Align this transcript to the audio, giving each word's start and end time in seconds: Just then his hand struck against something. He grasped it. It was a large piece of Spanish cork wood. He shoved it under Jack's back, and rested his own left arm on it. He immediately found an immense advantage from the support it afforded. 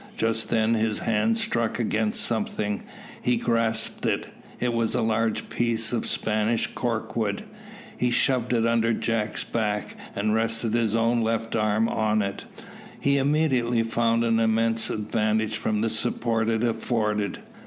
Just 0.17 0.49
then 0.49 0.73
his 0.73 0.97
hand 0.97 1.37
struck 1.37 1.77
against 1.77 2.21
something. 2.21 2.81
He 3.21 3.37
grasped 3.37 4.03
it. 4.07 4.29
It 4.59 4.73
was 4.73 4.95
a 4.95 5.03
large 5.03 5.47
piece 5.49 5.93
of 5.93 6.07
Spanish 6.07 6.65
cork 6.65 7.15
wood. 7.15 7.43
He 7.95 8.09
shoved 8.09 8.51
it 8.51 8.65
under 8.65 8.93
Jack's 8.93 9.43
back, 9.43 9.95
and 10.15 10.33
rested 10.33 10.73
his 10.73 10.95
own 10.95 11.21
left 11.21 11.55
arm 11.55 11.87
on 11.87 12.23
it. 12.23 12.45
He 12.99 13.19
immediately 13.19 13.83
found 13.83 14.23
an 14.23 14.39
immense 14.39 14.89
advantage 14.89 15.57
from 15.57 15.81
the 15.81 15.89
support 15.91 16.49
it 16.49 16.63
afforded. 16.63 17.37